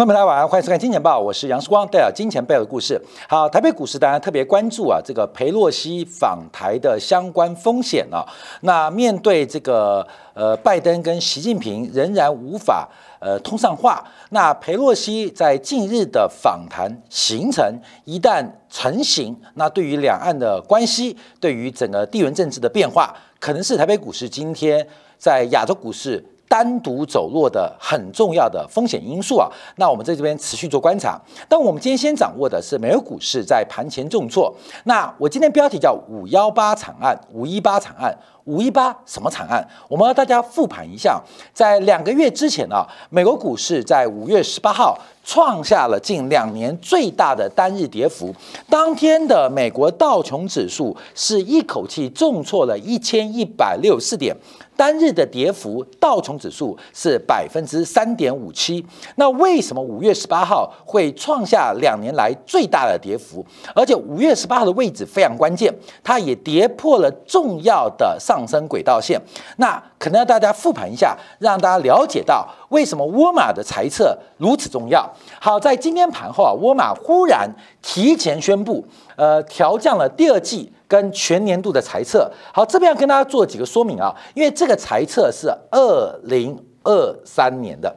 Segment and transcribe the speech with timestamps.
[0.00, 2.98] 观众朋友大家晚上欢迎收看《金钱报》，我是杨世光，带来金钱背后的故事。
[3.28, 8.24] 好，台北股市大家特别关注啊，这个裴洛西访台的相关风险啊。
[8.62, 17.62] 那面对这个呃，拜登跟习近平仍然无法呃通上话，那裴洛西在近日的访谈行程
[18.06, 24.86] 一旦成型，那对于两岸的关系，对于整个地缘政治的变化，可能是台北股市今天
[25.18, 26.24] 在亚洲股市。
[26.50, 31.16] 单独走弱的很重要的风险因素啊，那我们在这边持续做观察。
[31.48, 34.52] 但我们今天先掌握的是美国股市在盘前重挫。
[34.82, 38.12] 那我今天标题叫“五幺八惨案”，五一八惨案，
[38.46, 39.64] 五一八什么惨案？
[39.86, 41.22] 我们要大家复盘一下，
[41.54, 48.34] 在两个月之前啊，美国股市在五月十八号创下了近两年最大的单日跌幅。
[48.68, 54.36] 当天的美国道琼指数是一口气重挫了一千一百六十四点。
[54.80, 58.82] 单日的跌幅，道琼指数是百分之三点五七。
[59.16, 63.44] 那为什么五月十八号会创下两年来最大的跌幅？
[63.74, 65.70] 而且五月十八号的位置非常关键，
[66.02, 69.20] 它也跌破了重要的上升轨道线。
[69.58, 75.06] 那可能要大家复盘一下，让大家了解到为什么沃尔玛的财测如此重要。
[75.38, 77.46] 好，在今天盘后啊，沃尔玛忽然
[77.82, 78.82] 提前宣布，
[79.16, 80.72] 呃，调降了第二季。
[80.90, 87.94] 跟全年度的财测，好，这边要跟大家做几个说明啊，因为这个财测是二零二三年的，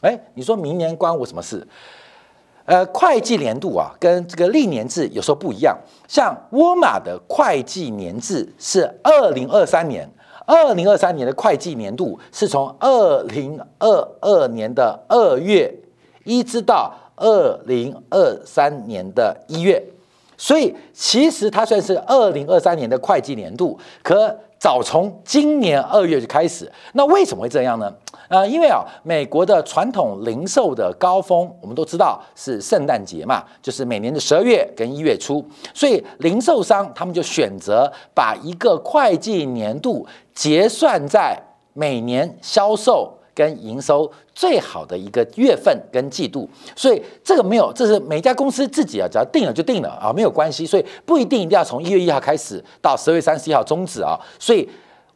[0.00, 1.68] 哎，你说明年关我什么事？
[2.64, 5.76] 呃，会计年度啊，跟这个历年制有时候不一样，
[6.08, 10.10] 像沃尔玛的会计年制是二零二三年，
[10.46, 15.70] 二零二三年的会计年度是从二零二二年的二月
[16.24, 19.82] 一直到二零二三年的一月。
[20.36, 26.70] 所以其实它算是二零二三年的会计年度，可早从今年二月就开始。
[26.94, 27.92] 那为什么会这样呢？
[28.28, 41.40] 呃，因为啊，美国的传统零售的高峰，我们都知道是圣诞节嘛，就是每年的十二月跟一月初，所以零售商他们就选择把一个会计年度结算在
[41.72, 43.15] 每年销售。
[43.36, 54.18] 跟营收最好的一个月份跟季度，所以这个没有，这是每家公司自己啊，只要定了就定了啊，没有关系，所以不一定一定要从一月一号开始到十月三十一号终止啊。
[54.38, 54.66] 所以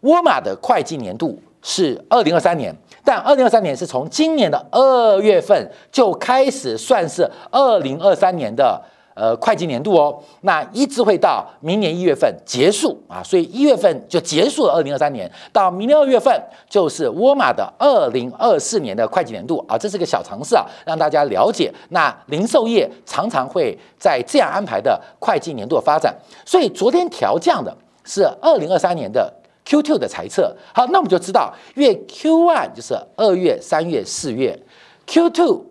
[0.03, 8.79] 沃尔玛的会计年度是二零二三年，但二零二三年是从今年的二月份就开始算是二零二三年的。
[9.15, 21.73] 呃，会计年度哦，那一直会到明年一月份结束啊，所以一月份就结束了二零二三年，到明年二月份就是沃尔玛的二零二四年的会计年度啊，这是个小尝试啊，让大家了解。
[21.91, 26.15] 那零售业常常会在这样安排的会计年度的发展，
[26.47, 29.31] 所以昨天调降的是二零二三年的
[29.65, 30.57] Q two 的财测。
[30.73, 34.59] 好，那我们就知道，月 Q one 就是二月、三月、四月
[35.07, 35.67] ，Q two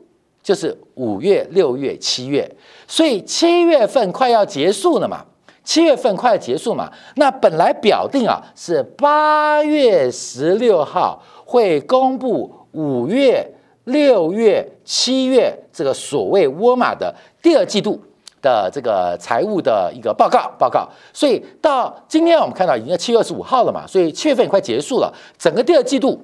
[0.49, 2.49] 就是五月、六月、七月。
[2.87, 5.23] 所以七月份快要结束了嘛，
[5.63, 13.47] 七月份快要结束嘛，那本来表定啊是八月十六号会公布五月、
[13.83, 18.01] 六月、七月这个所谓沃尔玛的第二季度
[18.41, 26.19] 的这个财务的一个报告报告，所以到今天我们看到已经七月二十五号了嘛，所以七月份快结束了，整个第二季度。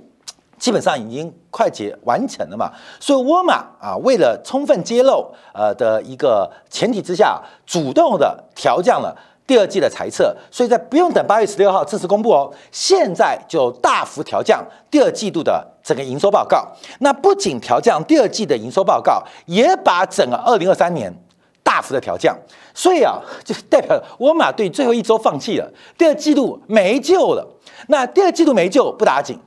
[0.66, 9.16] 基本上已经快捷完成了嘛，所以沃尔玛啊，为了充分揭露呃的一个前提之下，主动的调降了
[9.46, 16.68] 第二季的财测，所以在不用等八月十六号正式公布哦，现在就大幅调降第二季度的整个营收报告。
[17.02, 21.14] 那不仅调降第二季的营收报告，也把整个二零二三年
[21.62, 22.36] 大幅的调降，
[22.74, 27.48] 所以啊，就代表沃尔玛对最后一周放弃了，第二季度没救了。
[27.90, 29.40] 那第二季度没救不打紧。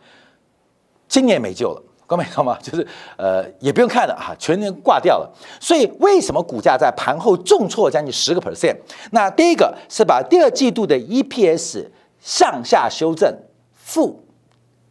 [1.08, 2.58] 今年没救了，各位看吗？
[2.62, 2.86] 就是
[3.16, 5.30] 呃，也不用看了哈，全年挂掉了。
[5.60, 8.76] 所以为什么股价在盘后重挫将近十个 percent？
[9.12, 11.86] 那第一个是把第二季度的 EPS
[12.20, 13.34] 向下修正，
[13.72, 14.22] 负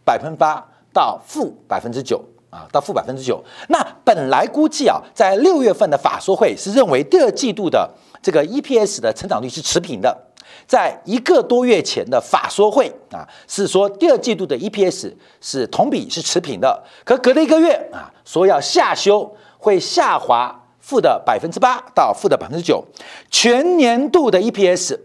[0.03, 3.43] 百分八到负百分之九啊，到负百分之九。
[3.69, 7.89] 那本来估计啊，在六月份的法说会是认为第二季度的
[8.21, 10.26] 这个 EPS 的成长率是持平的。
[10.67, 22.83] 在一个多月前的法说会啊，是说第二季度的 EPS 是同比是持平的，可隔了一个月啊，说要下修，会下滑负的百分之八到负的百分之九。
[23.31, 24.99] 全年度的 EPS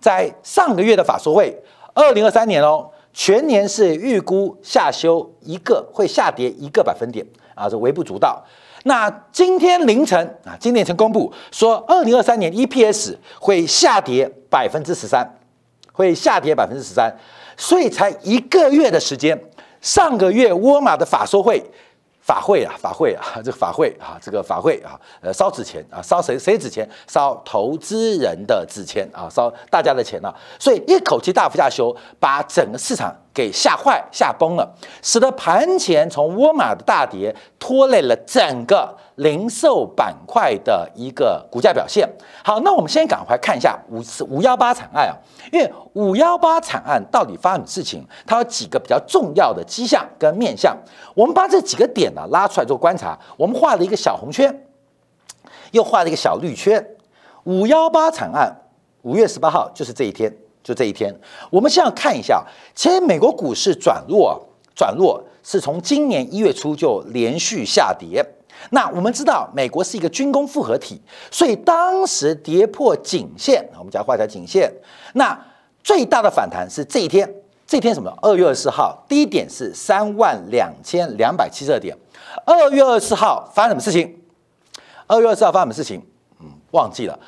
[0.00, 1.56] 在上个月的法说会，
[1.94, 7.24] 二零二三年哦，全年是预估下修一个，会下跌一个百分点
[7.54, 8.44] 啊，这微不足道。
[8.86, 15.26] 那今天凌晨啊，今天凌晨公布说，二零二三年 EPS 会下跌百分之十三，
[15.92, 17.10] 会下跌百分之十三，
[17.56, 19.38] 所以才一个月的时间。
[19.80, 21.62] 上个月沃尔玛的法说会
[22.20, 26.88] 法会啊，法会啊， 这个法会啊，这个法会啊，呃，烧纸钱啊，烧谁谁纸钱？
[27.06, 42.08] 烧投资人的纸钱啊，烧大家的钱啊，所以一口气大幅下修，把整个市场给吓坏、吓崩了，使得盘前从沃尔玛的大跌拖累了整个零售板块的一个股价表现。
[42.44, 45.16] 好，那我们先赶快看一下五五幺八惨案啊，
[45.52, 48.06] 因为五幺八惨案到底发生什么事情？
[48.24, 50.76] 它有几个比较重要的迹象跟面向，
[51.14, 52.24] 我们把这几个点呢。
[52.30, 54.66] 拉出来做观察，我们画了一个小红圈，
[55.72, 56.84] 又画了一个小绿圈。
[57.44, 58.62] 五幺八惨案，
[59.02, 60.34] 五月十八号就是这一天，
[60.64, 61.14] 就这一天。
[61.50, 62.44] 我们先要看一下，
[62.74, 64.44] 其实美国股市转弱，
[64.74, 68.24] 转弱是从今年一月初就连续下跌。
[68.70, 71.00] 那我们知道，美国是一个军工复合体，
[71.30, 74.72] 所以当时跌破颈线，我们讲画一条颈线。
[75.12, 75.38] 那
[75.82, 77.30] 最大的反弹是这一天，
[77.66, 78.10] 这一天什么？
[78.22, 81.94] 二月二十四号，低点是三万两千两百七十二点。
[82.46, 84.18] 二月二十四号发生什么事情？
[85.06, 86.00] 二月二十四号发生什么事情？
[86.40, 87.18] 嗯，忘记了。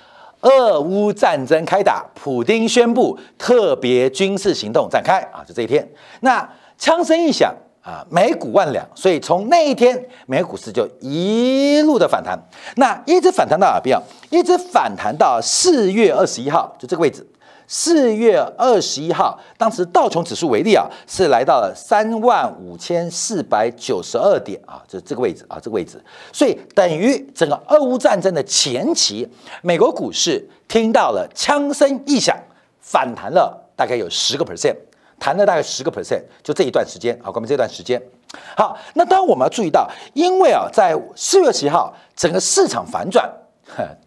[0.42, 5.88] 俄乌战争开打，普京宣布特别军事行动展开啊，就这一天。
[6.20, 6.48] 那
[6.78, 7.52] 枪声一响
[7.82, 12.38] 啊，美股万两，所以从那一天，美股市就一路的反弹。
[12.76, 13.98] 那一直反弹到哪边？
[14.30, 17.26] 一直反弹到四月二十一号，就这个位置。
[17.68, 26.02] 四月二十一号，当时道琼指数为例啊，是来到了三万五千四百九十二点啊，就这个位置啊，这个位置。
[26.32, 29.28] 所以等于整个俄乌战争的前期，
[29.62, 32.36] 美国股市听到了枪声一响，
[32.80, 34.76] 反弹了大概有十个 percent，
[35.18, 38.00] 弹了大概十个 percent，就这一段时间啊，关于这段时间。
[38.56, 43.28] 好，那当然我们要注意到，因为啊，在四月十号，整个市场反转，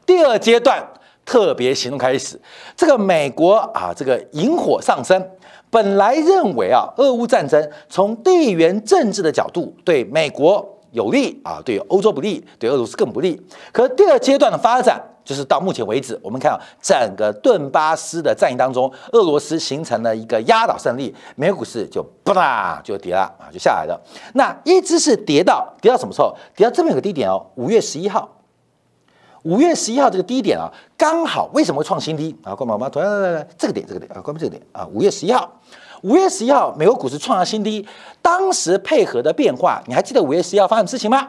[0.06, 0.81] 第二阶段。
[1.30, 2.42] 特别行动开始，
[2.76, 5.31] 这个美国啊，这个引火上身。
[5.70, 13.40] 本来认为啊，俄乌战争从地缘政治的角度对美国有利啊，对欧洲不利，对俄罗斯更不利。
[13.72, 24.02] 可第二阶段的发展，就是到目前为止，我们看到整个顿巴斯的战役当中，俄罗斯形成了一个压倒胜利，美股市就啪啦就跌了啊，就下来了。
[24.34, 26.36] 那一直是跌到跌到什么时候？
[26.56, 28.28] 跌到这边有个低点哦，五月十一号。
[29.44, 32.53] 五月十一号这个低点啊，刚好为什么会创新低啊？
[32.53, 34.88] 关宝妈，同样来来来，这个点这个点啊，关闭这个点啊。
[34.94, 35.50] 五月十一号，
[36.01, 37.88] 五月十一号，美国股市创下新低，
[38.21, 41.27] 当时配合的变化，你还记得五月十一号发生事情吗？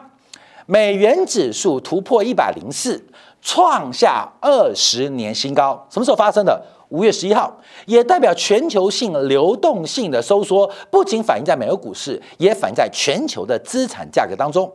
[0.65, 3.03] 美元指数突破一百零四，
[3.41, 5.85] 创下二十年新高。
[5.89, 6.61] 什么时候发生的？
[6.91, 14.69] 五月十一号，也代表全球性流动性的收缩，不仅反映在美国股市，也反映在全球的资产价格当中。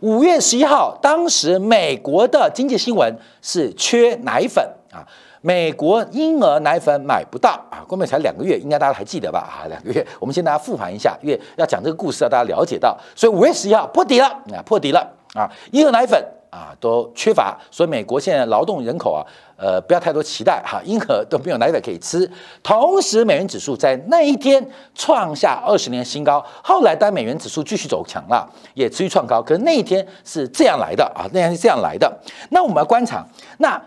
[0.00, 5.04] 五月十一号，当时美国的经济新闻是缺奶粉啊，
[5.42, 9.40] 美国婴儿奶粉买不到啊，后面才两个月，应该大家还记得吧？
[9.40, 16.18] 啊，两个月，我们先大家复盘一下，因为要讲这个故事，要大家了解到，所以五月十一号破底了啊，破底了啊，婴儿奶粉。
[16.50, 19.20] 啊，都缺乏，所以美国现在劳动人口啊，
[19.56, 22.30] 呃，不要太多期待哈，婴儿都没有奶粉可以吃。
[22.62, 26.44] 同时，美元指数在那一天创下二十年新高。
[26.62, 29.42] 后来，当美元指数继续走强了，也持续创高。
[29.42, 32.10] 可是那一天是这样来的啊，那天是这样来的。
[32.50, 33.26] 那我们要观察，
[33.58, 33.80] 那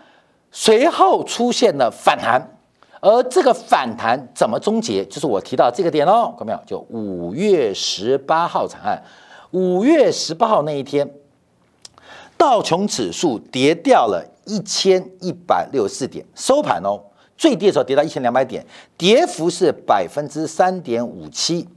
[0.50, 2.56] 随后出现了反弹，
[3.00, 5.04] 而这个反弹怎么终结？
[5.06, 6.60] 就是我提到这个点喽，看到没有？
[6.64, 9.02] 就五月十八号惨案，
[9.50, 11.10] 五月十八号那一天。
[12.42, 17.00] 道琼指数跌掉了一千一百六十四点，收盘哦，
[17.36, 18.66] 最低的时候跌到一千两百点，
[18.98, 21.68] 跌幅是百分之三点五七，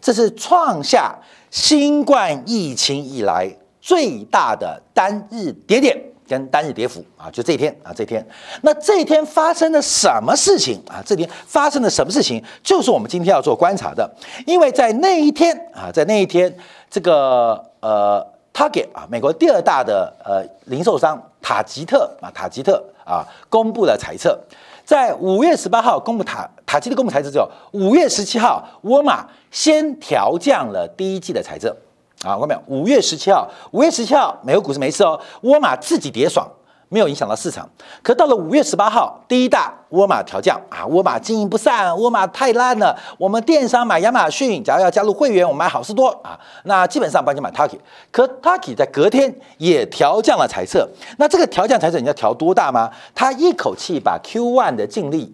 [0.00, 1.18] 这是创下
[1.50, 7.28] 新冠疫情以来最大的单日跌点跟单日跌幅啊！
[7.32, 8.24] 就这一天啊，这一天，
[8.62, 11.02] 那这一天发生了什么事情啊？
[11.04, 12.40] 这天发生了什么事情？
[12.62, 14.08] 就是我们今天要做观察的，
[14.46, 16.56] 因为在那一天啊，在那一天，
[16.88, 18.24] 这个呃。
[18.60, 24.38] Target 啊，美国第二大的呃零售商塔吉特啊，塔吉特啊公布了财测，
[24.84, 31.74] 在五月十八号公布塔塔吉特公布财测之后，五月十七号沃尔玛先调降了第一季的财测
[32.22, 32.60] 啊，看到没有？
[32.66, 36.46] 五月十七号，五月十七号美国股市没事哦，沃尔玛自己跌爽。
[36.92, 37.70] 没有影响到市场，
[38.02, 42.98] 可到了五月十八号，第一大沃尔玛调降啊，沃尔玛经营不善，沃尔玛太烂了。
[43.16, 47.70] 我们电商买亚马逊，假如要加入会员，我们买好事多啊，那基本上帮你买 tark。
[48.10, 52.90] 可 tark 在隔天也调降了财测，那这个调降财测你要调多大吗？
[53.14, 55.32] 他一口气把 Q one 的净利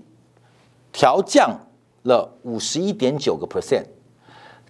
[0.93, 1.59] 调降
[2.03, 3.85] 了五十一点九个 percent，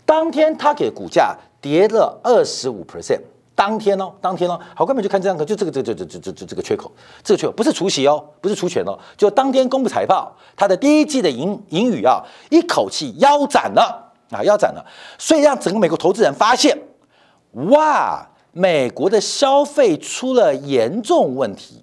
[0.04, 3.22] 当天 Target 股价跌了二十五 percent。
[3.56, 6.92] 当天哦，当天哦，好，根本就看这张图，就这个，这这这这这这这个缺口，
[7.24, 14.84] 这个缺口不是除夕哦，不是除权哦，就当天公布财报，它的第一季的盈盈余啊，一口气腰斩了啊，腰斩了，
[15.18, 16.78] 所以让整个美国投资人发现，
[17.70, 21.82] 哇，美国的消费出了严重问题。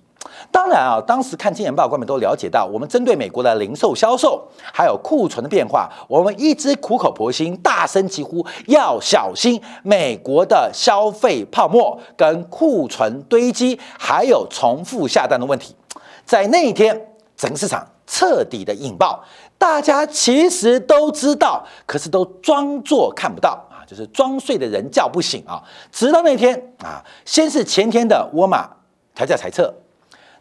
[0.53, 15.75] 当然啊，当时看《金钱报》，官们都了解到，我们针对美国的零售销售还有库存的变化，我们一直苦口婆心、大声疾呼要小心美国的消费泡沫、跟库存堆积，还有重复下单的问题。
[16.23, 19.23] 在那一天，整个市场彻底的引爆，
[19.57, 25.63] 大家其实都知道，可是都装作看不到啊，就是装睡的人叫不醒啊。
[25.91, 28.69] 直到那天啊，先是前天的沃尔玛
[29.15, 29.73] 调价裁测。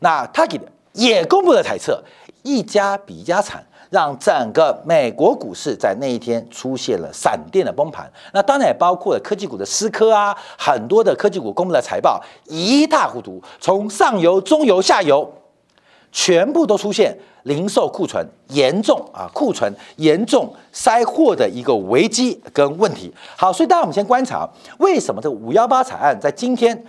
[0.03, 0.63] 那 Target
[0.95, 2.03] 也公布了财测，
[2.43, 8.11] 一家比一家惨，让整个美国股市在那一天出现了闪电的崩盘。
[8.33, 15.33] 那当然也包括了科技股的思科啊，很多的科技股公布了财报一塌糊涂，从上游、中游、下游，
[16.11, 23.15] 全部都出现零售库存严重啊，库存严重塞货的一个危机跟问题。
[23.37, 26.85] 好，所以大家我们先观察，为什么这个五幺八惨案在今天？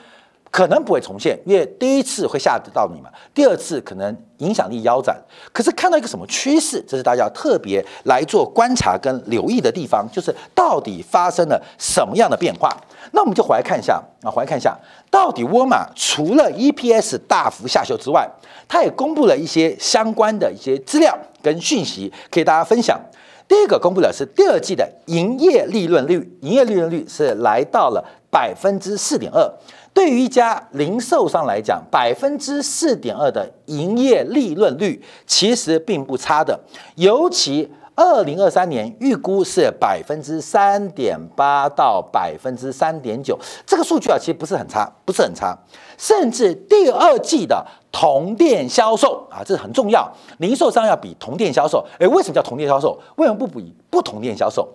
[0.54, 5.20] 可能不会重现，因为第一次会吓得到你嘛，第二次可能影响力腰斩。
[5.52, 12.70] 可是看到一个什么趋势，这是大家要特别来做观察跟留意的地方，就是到底发生了什么样的变化。
[13.14, 14.78] 那我们就回来看一下啊，回来看一下，
[15.10, 18.30] 到底沃尔玛除了 EPS 大幅下修之外，
[18.68, 23.02] 它也公布了一些相关的一些资料跟讯息，可以大家分享。
[23.48, 29.52] 第一个公布的是第二季的营业利润率，营业利润率是来到了百分之四点二。
[29.94, 36.60] 对于一家零售商来讲，百分之四点二的营业利润率其实并不差的，
[36.96, 45.56] 尤其二零二三年预估是百分之三点八到百分之三点九，这个数据啊，其实不是很差，不是很差。
[45.96, 51.86] 甚至第二季的同店销售啊，这是很重要，零售商要比同店销售。
[52.00, 53.00] 诶，为什么叫同店销售？
[53.18, 54.68] 为什么不比不同店销售？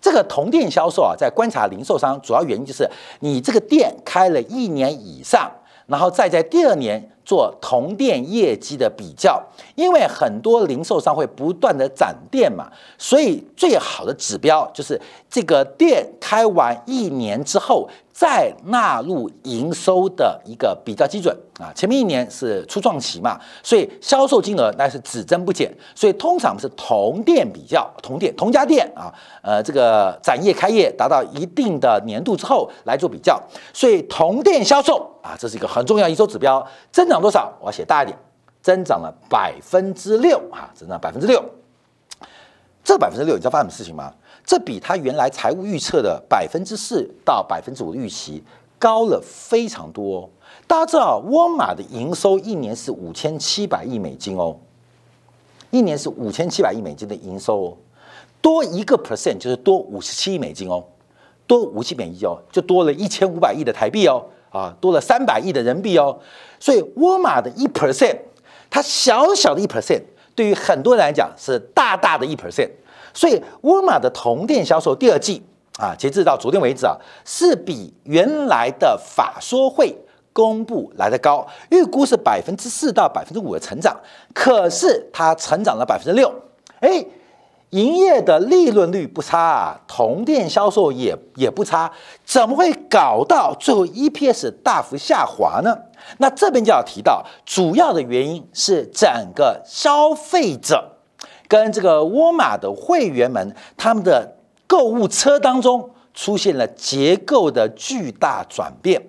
[0.00, 2.88] 这个同店销售啊，在观察零售商，主要原因就是
[3.20, 5.50] 你这个店开了一年以上，
[5.86, 9.42] 然后再在第二年做同店业绩的比较，
[9.74, 17.88] 因为很多零售商会不断的展店嘛，所以最好的指标就是这个店开完一年之后。
[18.20, 29.10] 再纳入营收的一个比较基准啊，前面一年是初创期嘛，所以销售金额那是只增不减，所以通常是同店比较，同店同家店啊，
[29.40, 36.62] 呃，这个展业开业达到一定的年度之后来做比较，所以同店销售啊，这是一个很重要营收指标，
[36.92, 37.50] 增长多少？
[37.58, 38.18] 我要写大一点，
[38.60, 41.42] 增长了百分之六啊，增长百分之六，
[42.84, 44.12] 这百分之六你知道发生什么事情吗？
[44.50, 48.42] 这比他原来财务预测的百分之四到百分之五的预期
[48.80, 50.28] 高了非常多。
[50.66, 54.56] 大家知道，沃尔玛的营收一年是五千七百亿美金哦，
[55.70, 57.76] 一年是五千七百亿美金的营收哦，
[58.42, 60.82] 多一个 percent 就是多五十七亿美金哦，
[61.46, 66.18] 多五十七美金哦，就多了一千五百亿的台币哦，啊，多了三百亿的人民币哦。
[66.58, 68.16] 所以沃尔玛的一 percent，
[68.68, 70.02] 它小小的一 percent，
[70.34, 72.70] 对于很多人来讲是大大的一 percent。
[73.12, 75.42] 所以沃尔玛的同店销售第二季
[75.78, 79.96] 啊，截至到昨天为止啊，是比原来的法说会
[80.32, 83.96] 公布来的高，预估是百分之四到百分之五的成长，
[84.34, 86.32] 可是它成长了百分之六，
[86.80, 87.04] 哎，
[87.70, 91.90] 营业的利润率不差啊，同店销售也也不差，
[92.24, 95.76] 怎么会搞到最后 EPS 大幅下滑呢？
[96.18, 100.89] 那这边就要提到，主要的原因是整个消费者。
[101.50, 104.36] 跟这个沃尔玛的会员们，他们的
[104.68, 109.02] 购物车当中出现了结构的巨大转变，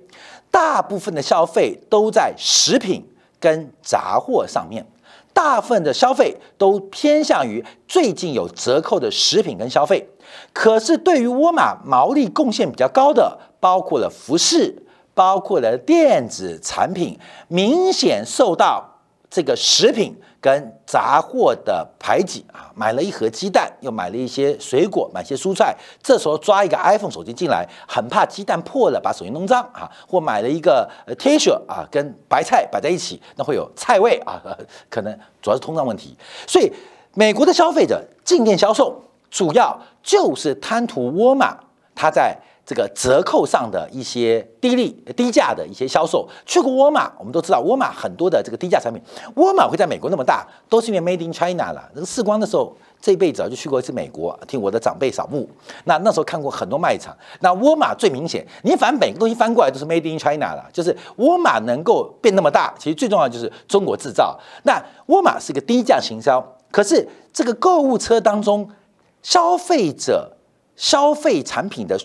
[0.49, 3.07] 大部分的消费都在食品
[3.39, 4.83] 跟杂货上面，
[5.31, 10.09] 大部分的消费都偏向于最近有折扣的食品跟消费。
[10.51, 14.83] 可是对于沃尔玛毛利贡献比较高的，包括了服饰，
[15.13, 18.83] 包括了电子产品，明显受到
[19.29, 20.15] 这个食品。
[20.41, 25.77] 跟杂货的排挤啊，买了一盒鸡蛋，又买了一些水果，买些蔬菜。
[26.01, 29.89] 这时候抓一个 iPhone 手机进来，很怕鸡蛋破了，把手机弄脏啊。
[30.07, 34.41] 或买了一个 T 恤啊，跟白菜摆在一起，那会有菜味啊，
[34.89, 36.17] 可能主要是通胀问题。
[36.47, 36.73] 所以
[37.13, 41.55] 美国的消费者进店销售，主要就是贪图沃尔玛，
[41.93, 42.35] 它在。
[42.71, 49.03] 这个折扣上的一些低利低价的一些销售，去过沃尔玛，我们都知道沃尔玛很多的这个低价产品。
[49.35, 51.91] 沃尔玛会在美国那么大，都是因为 Made in China 了。
[51.93, 55.45] 那个世光的时候，这一辈子啊就去过一次美国，听我的长辈扫墓。
[55.83, 57.13] 那那时候看过很多卖场。
[57.41, 64.39] 那沃尔玛最明显，你反正每个东西翻过来都是 Made in China 了，就是沃尔玛能够变那么大，其实最重要就是中国制造。
[64.63, 68.69] 那沃尔玛是个低价行销，可是这个购物车当中，
[69.21, 70.37] 消费者
[70.77, 71.99] 消费产品的。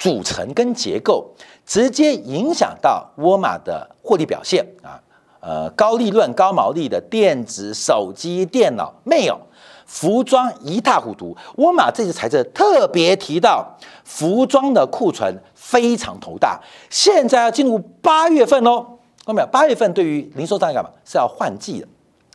[0.00, 1.30] 组成跟结构，
[1.64, 4.98] 直接影响到沃尔玛的获利表现啊。
[5.40, 9.38] 呃，高利润、高毛利的电子、手机、电脑没有，
[9.86, 11.34] 服装一塌糊涂。
[11.56, 13.66] 沃尔玛这次财报特别提到，
[14.04, 16.60] 服装的库存非常头大。
[16.90, 18.84] 现在要进入八月份哦，
[19.24, 19.46] 看到没有？
[19.46, 20.90] 八月份对于零售商来干嘛？
[21.06, 21.88] 是要换季的，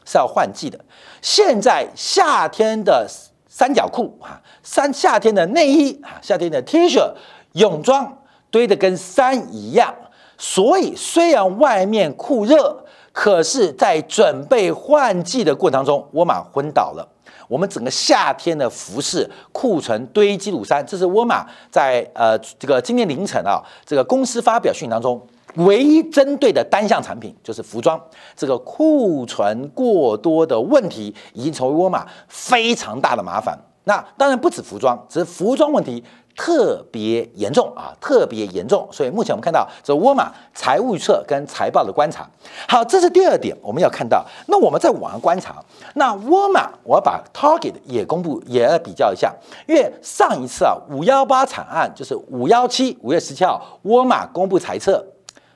[0.03, 0.79] 是要换季的。
[1.21, 3.07] 现在夏天的
[3.47, 7.13] 三角裤啊，三夏天的内衣啊，夏天的 T 恤、
[7.55, 8.17] 泳装
[8.49, 9.93] 堆得跟山一样。
[10.37, 17.07] 所以虽然外面酷热，可是，在准备换季的过程当中，沃尔玛昏倒了。
[17.47, 27.97] 我们整个夏天的服饰库存堆积如山，这是沃尔玛在呃这个今天凌晨啊，这个公司发表讯当中唯一针对的单项产品就是服装，
[28.35, 33.57] 这个库存过多的问题已经成为沃尔玛非常大的麻烦。
[33.85, 36.03] 那当然不止服装，只是服装问题。
[36.35, 42.29] 特别严重啊，特别严重，所以目前我们看到这沃尔玛财务预测跟财报的观察。
[42.67, 44.25] 好，这是第二点，我们要看到。
[44.47, 45.63] 那我们在网上观察，
[45.93, 49.33] 那沃尔玛，我要把 Target 也公布，也要比较一下。
[49.65, 55.05] 因为上一次啊，五幺八惨案就是五幺七五月十七号，沃尔玛公布财测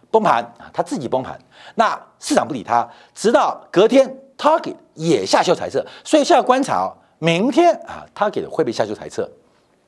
[0.09, 1.37] 崩盘啊，他自己崩盘，
[1.75, 9.29] 那市场不理他，直到隔天 Target 也下修财测，所以现在观察哦，明天啊，Target 会被下修财测。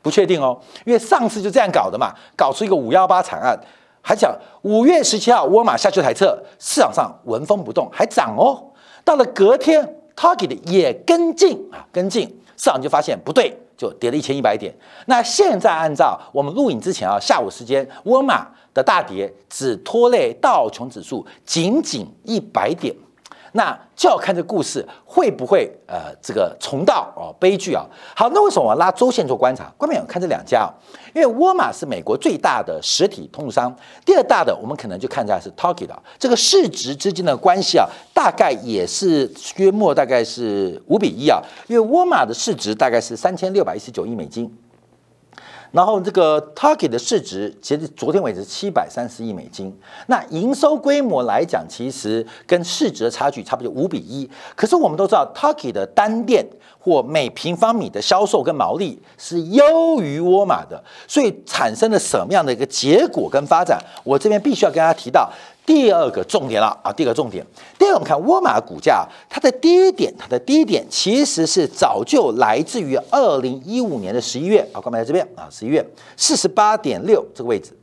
[0.01, 3.59] 不确定哦，因为上次就这样搞的嘛，搞出一个五幺八惨案，
[4.01, 8.61] 还讲五月十七号沃尔玛下去台测，市场上纹风不动，还涨哦。
[9.03, 12.27] 到了隔天，Target 也跟进啊，跟进，
[12.57, 14.73] 市场就发现不对，就跌了一千一百点。
[15.05, 22.95] 那现在按照我们录影之前啊，下午时间，沃尔玛的大跌只拖累道琼指数仅仅一百点。
[23.53, 27.85] 那就要看这故事会不会呃这个重蹈哦悲剧啊。
[28.15, 29.71] 好，那为什么我要拉周线做观察？
[29.77, 30.69] 关面看这两家啊，
[31.13, 44.51] 因为沃尔玛是美国最大的实体通商，第二大的我们可能就看一下是 Target 这个市值之间的关系啊，大概也是约莫大概是五比一啊，因为沃尔玛的市值大概是三千六百一十九亿美金。
[45.71, 49.73] 然后这个 Target 的市值，截至昨天为止七百三十亿美金。
[50.07, 54.29] 那营收规模来讲，其实跟市值的差距差不多五比一。
[54.55, 56.45] 可是我们都知道，Target 的单店
[56.81, 63.79] 或每平方米的销售跟毛利是优于沃尔玛的，所以产生了什么样的一个结果跟发展？
[64.03, 65.31] 我这边必须要跟大家提到。
[65.63, 67.45] 第二个重点了啊，第二个重点。
[67.77, 75.85] 第二个，我们看沃尔玛股价，它的低点，它的低点其实是早就来自于二零一五年的十一月啊，关麦在这边啊，十一月
[76.17, 77.77] 四十八点六这个位置。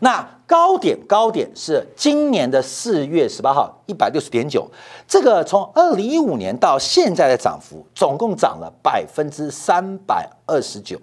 [0.00, 4.68] 那高点高点是今年的四月十八号一百六十点九，
[5.08, 10.98] 这个从二零一五年到现在的涨幅总共涨了百分之三百二十九，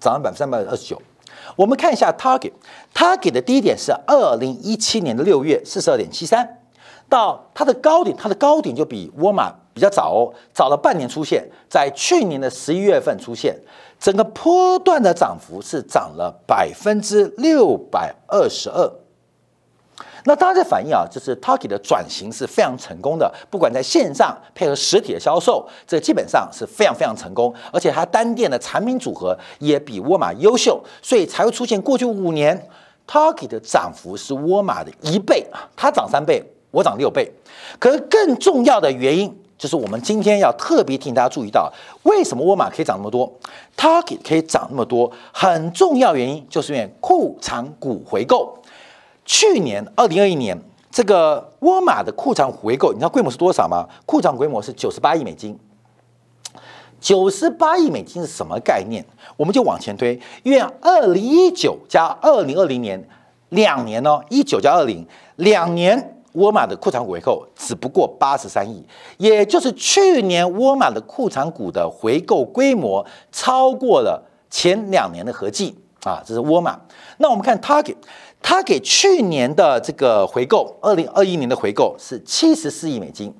[0.00, 1.00] 涨了百分之三百二十九。
[1.56, 6.60] 我们看一下 Target，Target 的低点是二零一七年的六月四十二点七三，
[7.08, 13.56] 到它的高点，它的高点就比沃尔玛比较早哦，早了半年出现在去年的十一月份出现，
[13.98, 18.92] 整个波段的涨幅是涨了百分之六百二十二。
[20.24, 32.68] 那大家在反映啊，就是 Target 的转型是非常成功的，不管在线上配合实体的销售，这基本上是非常非常成功，而且它单店的产品组合也比沃尔玛优秀，所以才会出现过去五年
[33.04, 37.28] Target 的涨幅是沃尔玛的一倍啊，它涨三倍，我涨六倍。
[37.80, 41.72] 可是更重要的原因就是我们今天要特别提醒大家注意到，
[42.02, 43.32] 为什么沃尔玛可以涨那么多
[43.76, 48.58] ，Target 可以涨那么多，很重要原因就是因为库藏股回购。
[49.24, 53.88] 去年二零二一年，这个沃尔玛的库藏回购，你知道规模是多少吗？
[54.04, 55.56] 库藏规模是九十八亿美金。
[57.00, 59.04] 九十八亿美金是什么概念？
[59.36, 63.08] 我们就往前推，因为二零一九加二零二零年
[63.50, 68.84] 两年哦，一九加二零两年，沃尔玛的库藏回购只不过八十三亿，
[69.18, 76.80] 也就是去年沃尔玛的库存股的回购规模超过了前两年的合计啊，这是沃尔玛。
[77.18, 77.96] 那我们看 Target。
[78.44, 83.32] 他给去年的这个回购，二零二一年的回购是七十四亿美金。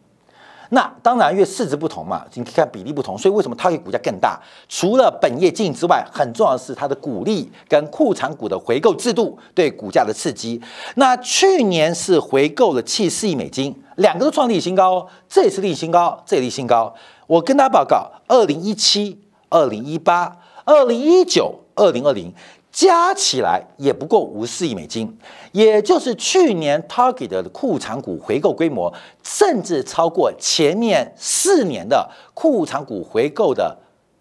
[0.74, 4.40] 那当然，因为市值不同嘛，你看比例不同，所以为什么它给股价更大？
[4.70, 10.58] 除了本业经营之外，很重要的是它的股利跟库藏股的回购制度对股价的刺激。
[10.94, 16.94] 那去年是回购了七十四亿美金，两个都创历史新高哦，这也是历史新高，这也历史新高。
[17.26, 22.32] 我跟大家报告，二零一七、二零一八、二零一九、二零二零。
[22.72, 25.14] 加起来也不过五十四亿美金，
[25.52, 33.76] 也就是去年 Target 的库藏股回购规模，甚至超过前面四年的库藏股回购的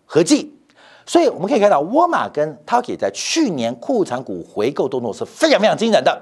[0.06, 0.54] 合计。
[1.06, 6.22] 所以我们可以看到，沃尔玛跟 Target 在去年库藏股回购动作是非常非常惊人的，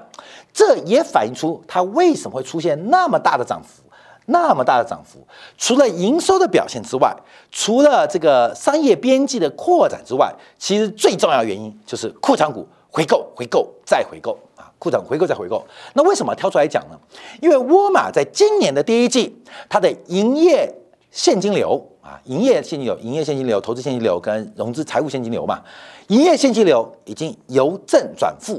[0.52, 3.82] 这也反映出它为什么会出现那么大的涨幅，
[4.30, 5.18] 那么大的涨幅。
[5.58, 7.14] 除了营收的表现之外，
[7.50, 15.64] 除了这个商业边际的扩展之外，其实最重要原因就是库藏股回购、回购再回购啊，库藏回购再回购。
[15.94, 16.98] 那为什么挑出来讲呢？
[17.40, 19.36] 因为沃尔玛在今年的第一季，
[19.68, 20.74] 它的营业
[21.10, 21.86] 现金流。
[22.02, 25.62] 啊，营业现金流、营业现金流、投资现金流跟融资财务现金流嘛，
[26.08, 28.58] 营业现金流已经由正转负，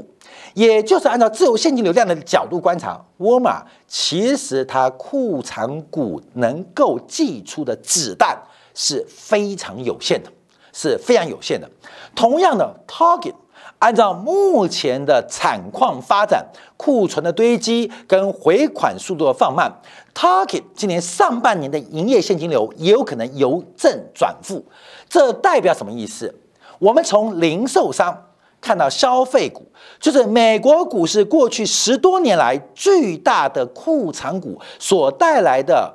[0.54, 8.36] 也就是按照自由现金流量的角度观察，沃尔玛其实它库藏股能够寄出的子弹
[8.74, 10.30] 是非常有限的，
[10.72, 11.70] 是非常有限的。
[12.14, 13.34] 同样的，Target。
[13.78, 19.72] 按照目前的产况发展，库存的堆积跟回款速度的放慢
[20.14, 24.64] ，Target 今年上半年的营业现金流也有可能由正转负。
[25.08, 26.32] 这代表什么意思？
[26.78, 28.26] 我们从零售商
[28.62, 29.70] 看到消费股，
[30.00, 35.94] 就是美国股市过去十多年来巨大的库藏股所带来的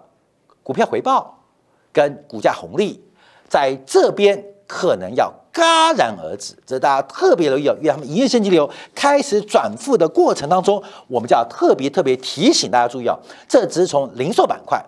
[0.61, 1.39] 股票回报
[1.91, 3.03] 跟股价红利，
[3.49, 5.33] 在这边可能要。
[5.57, 7.75] 戛然而止，这大家特别留意哦。
[7.79, 13.17] 因为他们营业现金流开始转负的过程当中，我们就要特别特别提醒大家注意哦。
[13.47, 14.79] 这只是从零售板块，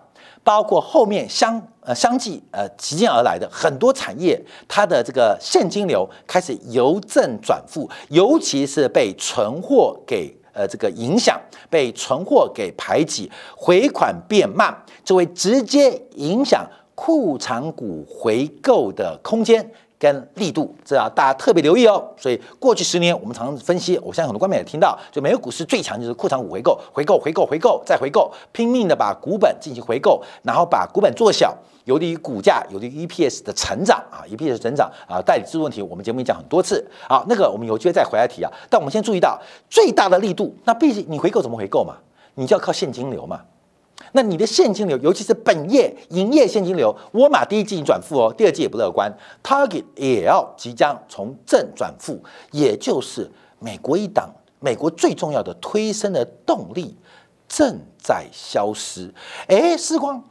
[0.44, 1.60] 包括后面相
[1.94, 19.70] 相继呃急进而来的很多产业，它的这个现金流开始由正转负，尤其是被存货给呃这个影响，被存货给排挤，回款变慢，就会直接影响库藏股回购的空间。
[20.00, 22.02] 跟力度，这要大家特别留意哦。
[22.16, 38.50] 所以过去十年，我们常常分析，我相信很多观众也听到，就美国股市最强就是库藏股回购，回购，回购，回购，再回购，拼命的把股本进行回购，然后把股本做小，有利于股价，有利于 EPS 的成长啊，EPS 成长啊，代理制度问题，我们节目也讲很多次啊，那个我们有机会再回来提啊。
[38.70, 41.96] 但我们先注意到最大的力度，那毕竟你回购怎么回购嘛？
[42.36, 43.42] 你就要靠现金流嘛。
[44.12, 56.96] 那你的现金流，尤其是本业营业现金流，沃尔玛第一季转负哦，第二季也不乐观，Target 也要即将从正转负，也就是美国一档，美国最重要的推升的动力
[57.48, 59.12] 正在消失。
[59.46, 60.22] 哎，时光，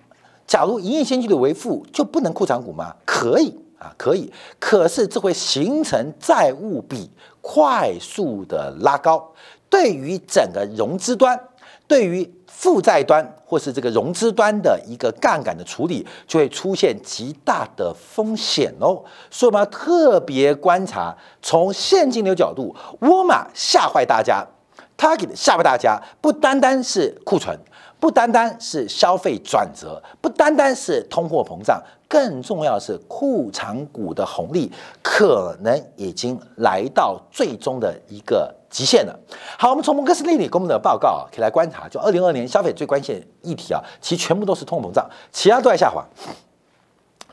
[0.46, 2.96] 假如营业现金流为负，就不能库藏股吗？
[3.06, 9.32] 可以啊，可以，可是这会形成债务比快速的拉高，
[9.70, 11.40] 对于整个融资端，
[11.88, 19.02] 对于负债端或是这个融资端的一个杠杆的处理，就会出现极大的风险哦。
[19.32, 24.46] 所以我们要特别观察，从现金流角度，沃尔玛吓坏大家
[24.98, 27.58] ，Target 吓坏大家，不单单是库存，
[28.00, 34.70] 不单单是消费转折，不单单是通货膨胀，更重要的是库藏股的红利
[35.02, 38.54] 可能已经来到最终的一个。
[38.72, 39.20] 极限了。
[39.58, 46.06] 好，我们从摩根士丹利公布的报告啊，可以来观察，就二零二年消费最关键议题啊，其实全部都是通货膨胀，其他都在下滑，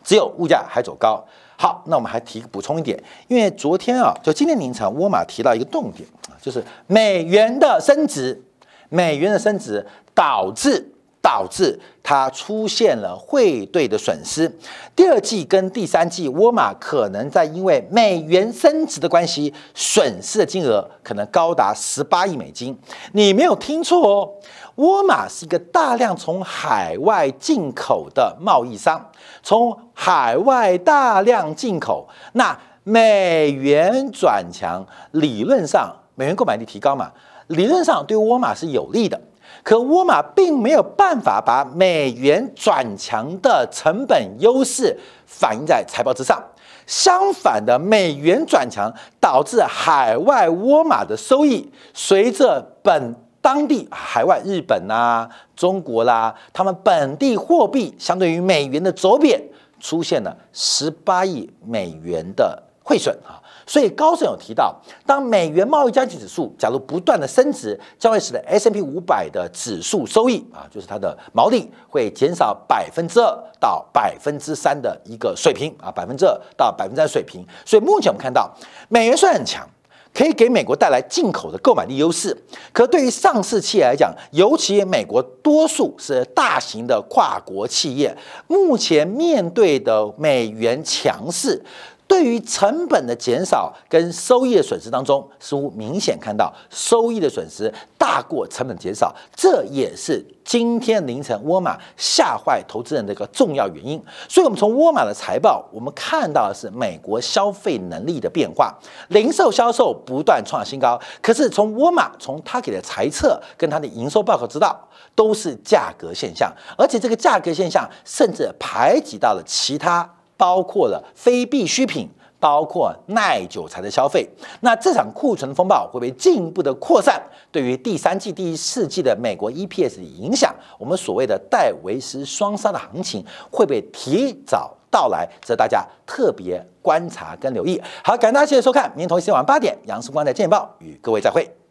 [0.03, 1.23] 只有物价还走高。
[1.59, 8.43] 好，那我们还提补充一点，因为昨天啊，就今天凌晨，沃尔玛提到一个重点啊，就是美元的升值，
[8.89, 10.91] 美元的升值导致。
[11.27, 14.49] 导致它出现了汇兑的损失。
[14.95, 22.79] 第二季跟第三季，沃尔玛可能在因为美元升值的关系，损失的金额可能高达十八亿美金。
[23.11, 24.31] 你没有听错哦，
[24.77, 29.05] 沃尔玛是一个大量从海外进口的贸易商，
[29.43, 37.11] 从海外大量进口，那美元转强，理论上美元购买力提高嘛，
[37.49, 39.21] 理论上对沃尔玛是有利的。
[39.67, 46.41] 可沃尔玛并没有办法把美元转强的成本优势反映在财报之上，
[46.87, 59.43] 相反的，美元转强导致海外沃尔玛的收益随着本当地海外日本啦、中国啦，他们本地货币相对于美元的走贬，
[59.81, 63.43] 出现了十八亿美元的汇损啊。
[63.67, 64.75] 所以高盛有提到，
[65.05, 77.45] 当美元贸易交易指数假如不断的升值，将会使得 S M P 五百的指数收益啊，就是它的毛利会减少百分之二到百分之三的一个水平啊，百分之二到百分之三水平。
[77.65, 78.55] 所以目前我们看到，
[78.89, 79.69] 美元虽然很强，
[80.15, 82.37] 可以给美国带来进口的购买力优势，
[82.73, 91.61] 可对于上市企业来讲，尤其美国多数是大型的跨国企业，目前面对的美元强势。
[92.09, 104.01] 对于成本的减少跟收益的损失当中，似乎明显看到收益的损失大过成本减少，这也是今天凌晨沃尔玛吓坏投资人的一个重要原因。
[104.29, 108.73] 所以，我们从沃尔玛的财报，我们看到的是美国消费能力的变化，
[109.09, 111.01] 零售销售不断创新高。
[111.21, 120.09] 可是，从沃尔玛从他给的财测跟他的营收报告知道，都是价格现象，而且这个价格现象甚至排挤到了其他。
[120.37, 124.29] 包括了非必需品，包括耐久材的消费。
[124.61, 127.21] 那这场库存风暴会不会进一步的扩散？
[127.51, 135.27] 对于第三季、第四季的美国 EPS 的影响，我们所谓的戴维斯双杀的行情会不会提早到来？
[135.41, 137.81] 这大家特别观察跟留意。
[138.05, 141.66] 好，感谢大家谢谢收看，明天同一时间晚八点，杨世光在见报与各位再会。